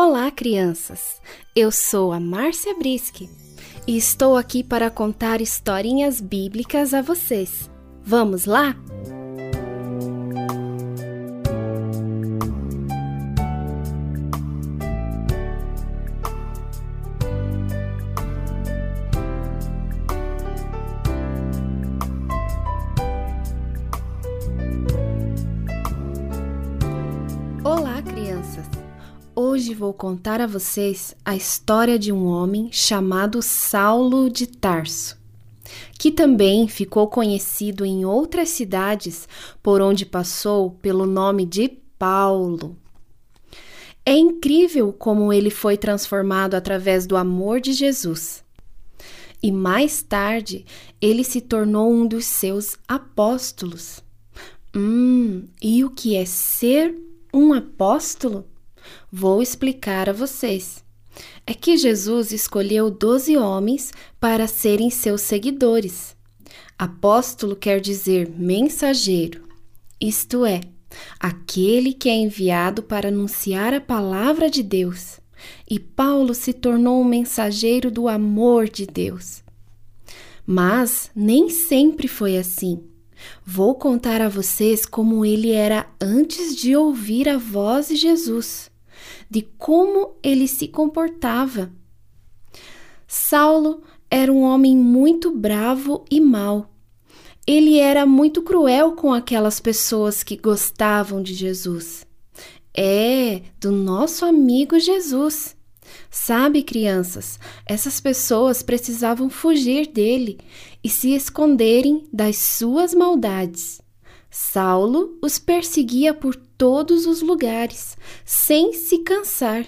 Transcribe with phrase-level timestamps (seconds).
[0.00, 1.20] Olá, crianças!
[1.56, 3.28] Eu sou a Márcia Brisque
[3.84, 7.68] e estou aqui para contar historinhas bíblicas a vocês.
[8.04, 8.76] Vamos lá?
[29.58, 35.18] Hoje vou contar a vocês a história de um homem chamado Saulo de Tarso,
[35.98, 39.28] que também ficou conhecido em outras cidades
[39.60, 42.76] por onde passou pelo nome de Paulo.
[44.06, 48.44] É incrível como ele foi transformado através do amor de Jesus.
[49.42, 50.64] E mais tarde,
[51.00, 54.04] ele se tornou um dos seus apóstolos.
[54.72, 56.96] Hum, e o que é ser
[57.34, 58.46] um apóstolo?
[59.10, 60.84] Vou explicar a vocês.
[61.46, 66.16] É que Jesus escolheu doze homens para serem seus seguidores.
[66.78, 69.42] Apóstolo quer dizer mensageiro,
[70.00, 70.60] isto é,
[71.18, 75.18] aquele que é enviado para anunciar a palavra de Deus.
[75.68, 79.42] E Paulo se tornou um mensageiro do amor de Deus.
[80.46, 82.82] Mas nem sempre foi assim.
[83.44, 88.70] Vou contar a vocês como ele era antes de ouvir a voz de Jesus,
[89.30, 91.70] de como ele se comportava.
[93.06, 96.70] Saulo era um homem muito bravo e mau.
[97.46, 102.06] Ele era muito cruel com aquelas pessoas que gostavam de Jesus.
[102.76, 105.56] É, do nosso amigo Jesus.
[106.10, 110.38] Sabe, crianças, essas pessoas precisavam fugir dele
[110.82, 113.80] e se esconderem das suas maldades.
[114.30, 119.66] Saulo os perseguia por todos os lugares, sem se cansar.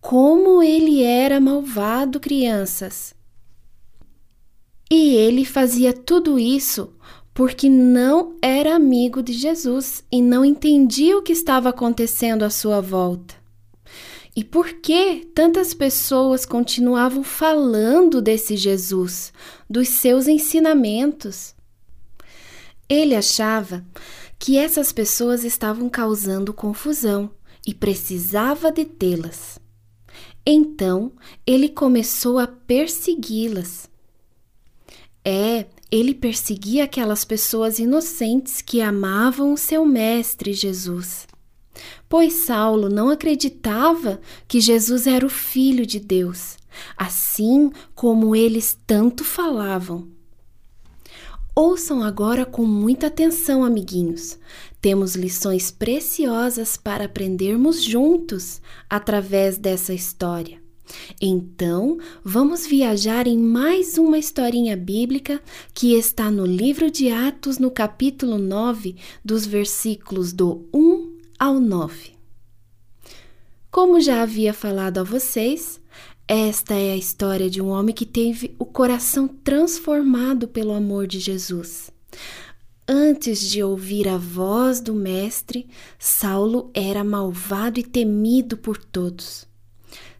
[0.00, 3.14] Como ele era malvado, crianças!
[4.90, 6.92] E ele fazia tudo isso
[7.34, 12.80] porque não era amigo de Jesus e não entendia o que estava acontecendo à sua
[12.80, 13.34] volta.
[14.34, 19.32] E por que tantas pessoas continuavam falando desse Jesus,
[19.68, 21.54] dos seus ensinamentos?
[22.92, 23.86] Ele achava
[24.38, 27.30] que essas pessoas estavam causando confusão
[27.66, 29.58] e precisava detê-las.
[30.44, 31.10] Então
[31.46, 33.88] ele começou a persegui-las.
[35.24, 41.26] É, ele perseguia aquelas pessoas inocentes que amavam o seu mestre Jesus.
[42.10, 46.58] Pois Saulo não acreditava que Jesus era o Filho de Deus,
[46.94, 50.12] assim como eles tanto falavam.
[51.54, 54.38] Ouçam agora com muita atenção, amiguinhos.
[54.80, 60.62] Temos lições preciosas para aprendermos juntos através dessa história.
[61.20, 65.42] Então, vamos viajar em mais uma historinha bíblica
[65.74, 72.12] que está no livro de Atos, no capítulo 9, dos versículos do 1 ao 9.
[73.70, 75.81] Como já havia falado a vocês,
[76.26, 81.18] esta é a história de um homem que teve o coração transformado pelo amor de
[81.18, 81.90] Jesus.
[82.86, 85.66] Antes de ouvir a voz do Mestre,
[85.98, 89.46] Saulo era malvado e temido por todos.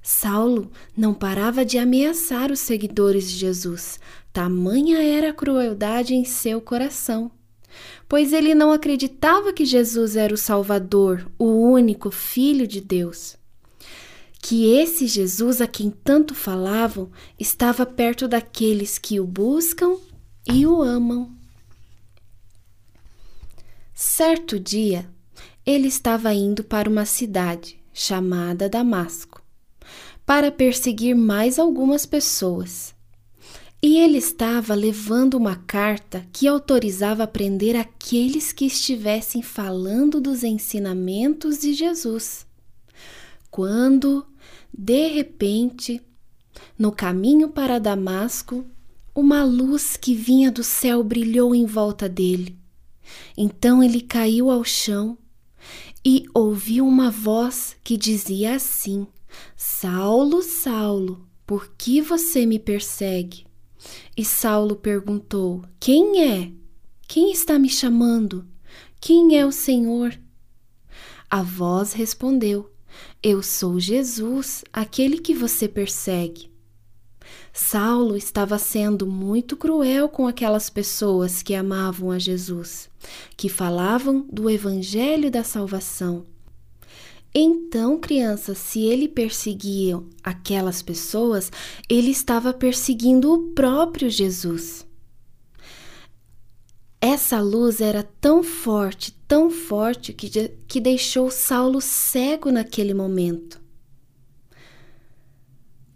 [0.03, 4.01] Saulo não parava de ameaçar os seguidores de Jesus,
[4.33, 7.31] tamanha era a crueldade em seu coração.
[8.09, 13.37] Pois ele não acreditava que Jesus era o Salvador, o único Filho de Deus.
[14.43, 19.97] Que esse Jesus a quem tanto falavam estava perto daqueles que o buscam
[20.47, 21.31] e o amam.
[23.95, 25.09] Certo dia,
[25.65, 29.41] ele estava indo para uma cidade chamada Damasco
[30.27, 32.95] para perseguir mais algumas pessoas.
[33.81, 41.59] E ele estava levando uma carta que autorizava prender aqueles que estivessem falando dos ensinamentos
[41.59, 42.47] de Jesus.
[43.51, 44.25] Quando,
[44.73, 46.01] de repente,
[46.79, 48.65] no caminho para Damasco,
[49.15, 52.59] uma luz que vinha do céu brilhou em volta dele.
[53.37, 55.19] Então ele caiu ao chão
[56.05, 59.07] e ouviu uma voz que dizia assim:
[59.57, 63.47] Saulo, Saulo, por que você me persegue?
[64.17, 66.51] E Saulo perguntou: Quem é?
[67.07, 68.49] Quem está me chamando?
[69.01, 70.19] Quem é o Senhor?
[71.29, 72.72] A voz respondeu:
[73.25, 76.51] Eu sou Jesus, aquele que você persegue.
[77.53, 82.91] Saulo estava sendo muito cruel com aquelas pessoas que amavam a Jesus,
[83.37, 86.27] que falavam do Evangelho da salvação
[87.33, 91.53] Então, crianças, se ele perseguia aquelas pessoas,
[91.89, 94.85] ele estava perseguindo o próprio Jesus.
[97.05, 103.61] Essa luz era tão forte, tão forte, que, que deixou Saulo cego naquele momento.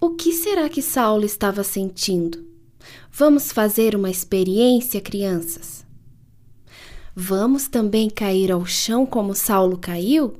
[0.00, 2.44] O que será que Saulo estava sentindo?
[3.08, 5.86] Vamos fazer uma experiência, crianças.
[7.14, 10.34] Vamos também cair ao chão como Saulo caiu?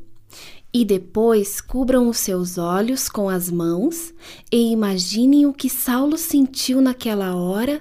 [0.74, 4.12] E depois cubram os seus olhos com as mãos
[4.50, 7.80] e imaginem o que Saulo sentiu naquela hora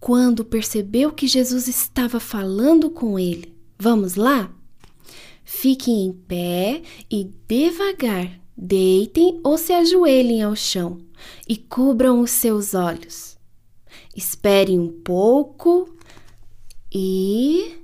[0.00, 3.54] quando percebeu que Jesus estava falando com ele.
[3.78, 4.50] Vamos lá?
[5.44, 10.98] Fiquem em pé e devagar deitem ou se ajoelhem ao chão
[11.48, 13.38] e cubram os seus olhos.
[14.14, 15.94] Esperem um pouco
[16.92, 17.76] e.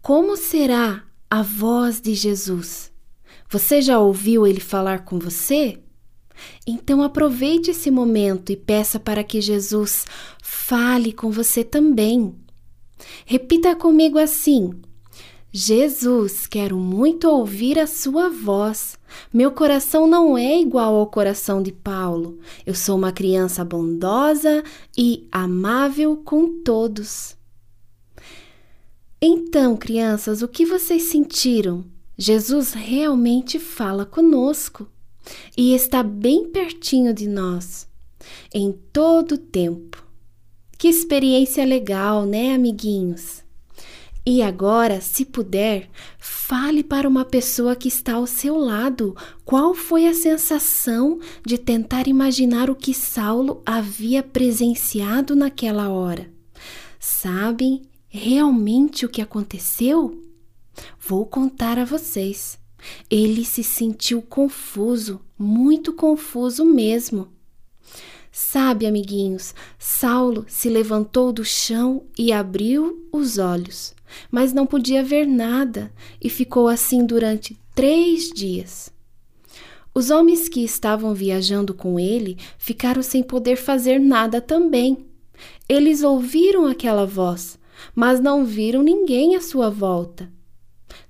[0.00, 2.90] Como será a voz de Jesus?
[3.48, 5.78] Você já ouviu ele falar com você?
[6.66, 10.04] Então aproveite esse momento e peça para que Jesus
[10.42, 12.34] fale com você também.
[13.26, 14.72] Repita comigo assim:
[15.54, 18.98] Jesus, quero muito ouvir a sua voz.
[19.30, 22.38] Meu coração não é igual ao coração de Paulo.
[22.64, 24.62] Eu sou uma criança bondosa
[24.96, 27.36] e amável com todos.
[29.20, 31.84] Então, crianças, o que vocês sentiram?
[32.16, 34.88] Jesus realmente fala conosco
[35.56, 37.88] e está bem pertinho de nós,
[38.52, 40.04] em todo o tempo.
[40.78, 43.42] Que experiência legal, né, amiguinhos?
[44.24, 50.06] E agora, se puder, fale para uma pessoa que está ao seu lado qual foi
[50.06, 56.30] a sensação de tentar imaginar o que Saulo havia presenciado naquela hora.
[57.00, 60.22] Sabem realmente o que aconteceu?
[61.00, 62.61] Vou contar a vocês.
[63.10, 67.28] Ele se sentiu confuso, muito confuso mesmo.
[68.30, 73.94] Sabe, amiguinhos, Saulo se levantou do chão e abriu os olhos,
[74.30, 78.90] mas não podia ver nada e ficou assim durante três dias.
[79.94, 85.04] Os homens que estavam viajando com ele ficaram sem poder fazer nada também.
[85.68, 87.58] Eles ouviram aquela voz,
[87.94, 90.32] mas não viram ninguém à sua volta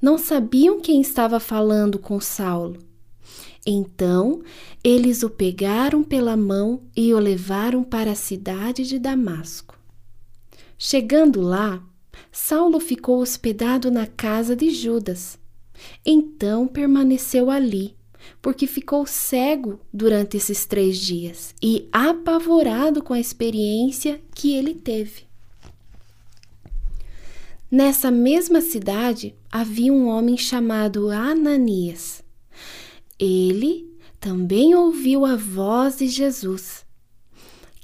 [0.01, 2.79] não sabiam quem estava falando com Saulo.
[3.67, 4.43] Então
[4.83, 9.79] eles o pegaram pela mão e o levaram para a cidade de Damasco.
[10.77, 11.83] Chegando lá,
[12.33, 15.39] Saulo ficou hospedado na casa de Judas.
[16.05, 17.97] Então permaneceu ali,
[18.41, 25.32] porque ficou cego durante esses três dias e apavorado com a experiência que ele teve.
[27.75, 32.23] Nessa mesma cidade havia um homem chamado Ananias.
[33.19, 33.91] Ele
[34.21, 36.85] também ouviu a voz de Jesus,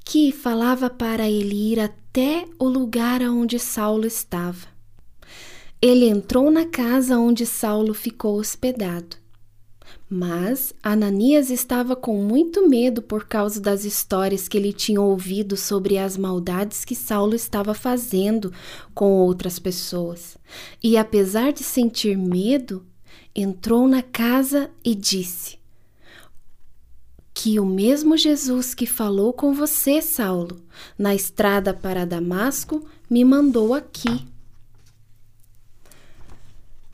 [0.04, 4.68] que falava para ele ir até o lugar onde Saulo estava.
[5.80, 9.16] Ele entrou na casa onde Saulo ficou hospedado.
[10.10, 15.98] Mas Ananias estava com muito medo por causa das histórias que ele tinha ouvido sobre
[15.98, 18.50] as maldades que Saulo estava fazendo
[18.94, 20.38] com outras pessoas.
[20.82, 22.86] E apesar de sentir medo,
[23.34, 25.58] entrou na casa e disse:
[27.34, 30.62] Que o mesmo Jesus que falou com você, Saulo,
[30.98, 34.26] na estrada para Damasco, me mandou aqui.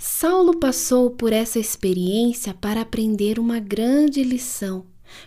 [0.06, 4.84] Saulo passou por essa experiência para aprender uma grande lição,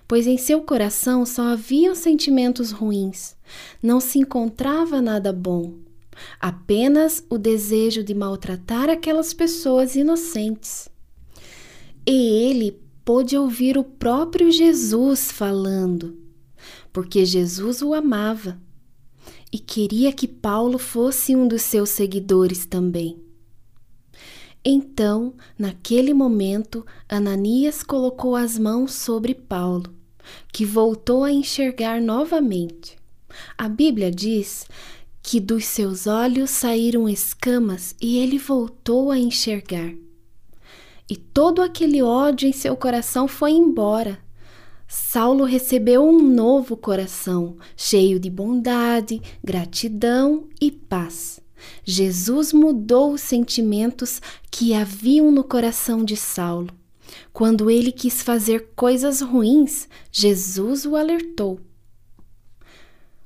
[0.07, 3.35] pois em seu coração só haviam sentimentos ruins,
[3.81, 5.79] não se encontrava nada bom,
[6.39, 10.87] apenas o desejo de maltratar aquelas pessoas inocentes.
[12.05, 16.15] E ele pôde ouvir o próprio Jesus falando,
[16.93, 18.61] porque Jesus o amava
[19.51, 23.26] e queria que Paulo fosse um dos seus seguidores também.
[24.63, 29.93] Então, naquele momento, Ananias colocou as mãos sobre Paulo,
[30.51, 32.97] que voltou a enxergar novamente.
[33.57, 34.67] A Bíblia diz
[35.21, 39.93] que dos seus olhos saíram escamas e ele voltou a enxergar.
[41.09, 44.19] E todo aquele ódio em seu coração foi embora.
[44.87, 51.41] Saulo recebeu um novo coração, cheio de bondade, gratidão e paz.
[51.83, 54.21] Jesus mudou os sentimentos
[54.51, 56.69] que haviam no coração de Saulo.
[57.31, 61.59] Quando ele quis fazer coisas ruins, Jesus o alertou.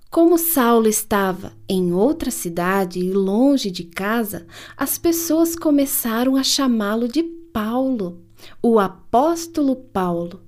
[0.09, 4.45] Como Saulo estava em outra cidade e longe de casa,
[4.75, 8.21] as pessoas começaram a chamá-lo de Paulo,
[8.61, 10.41] o apóstolo Paulo.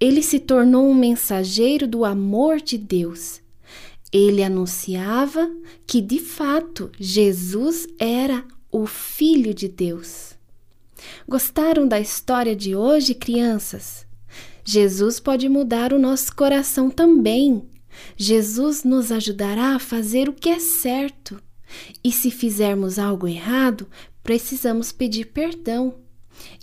[0.00, 3.40] Ele se tornou um mensageiro do amor de Deus.
[4.12, 5.50] Ele anunciava
[5.86, 10.34] que, de fato, Jesus era o Filho de Deus.
[11.28, 14.06] Gostaram da história de hoje, crianças?
[14.64, 17.68] Jesus pode mudar o nosso coração também.
[18.16, 21.42] Jesus nos ajudará a fazer o que é certo.
[22.02, 23.88] E se fizermos algo errado,
[24.22, 25.94] precisamos pedir perdão.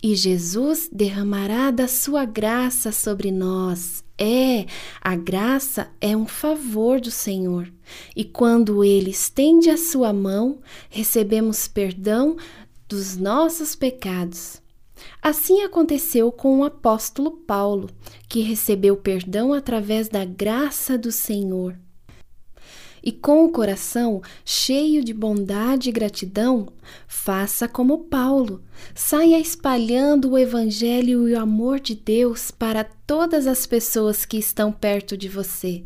[0.01, 4.03] E Jesus derramará da sua graça sobre nós.
[4.17, 4.65] É,
[5.01, 7.71] a graça é um favor do Senhor.
[8.15, 12.35] E quando ele estende a sua mão, recebemos perdão
[12.87, 14.61] dos nossos pecados.
[15.21, 17.89] Assim aconteceu com o apóstolo Paulo,
[18.27, 21.77] que recebeu perdão através da graça do Senhor.
[23.07, 26.67] E com o coração cheio de bondade e gratidão,
[27.07, 28.61] faça como Paulo,
[28.93, 34.73] saia espalhando o Evangelho e o amor de Deus para todas as pessoas que estão
[34.73, 35.85] perto de você.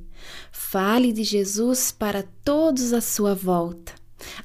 [0.51, 3.93] Fale de Jesus para todos à sua volta.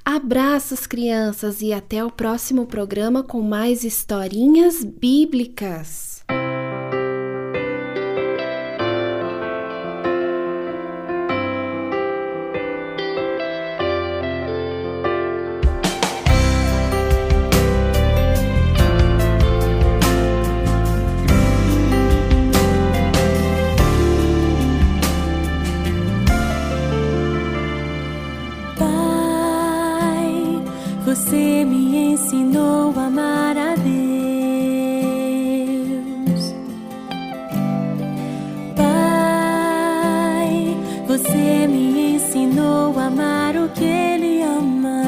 [0.04, 6.15] Abraços, crianças, e até o próximo programa com mais historinhas bíblicas.
[41.66, 45.02] Me ensinou a amar o que ele ama.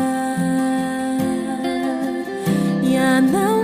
[2.82, 3.57] E a não